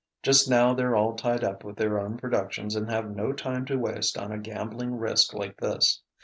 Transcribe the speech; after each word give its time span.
Just 0.23 0.49
now 0.49 0.73
they're 0.73 0.95
all 0.95 1.13
tied 1.15 1.43
up 1.43 1.63
with 1.63 1.75
their 1.75 1.99
own 1.99 2.17
productions 2.17 2.75
and 2.75 2.89
have 2.89 3.11
no 3.15 3.31
time 3.33 3.65
to 3.65 3.75
waste 3.77 4.17
on 4.17 4.31
a 4.31 4.39
gambling 4.39 4.97
risk 4.97 5.31
like 5.35 5.57
this. 5.57 6.01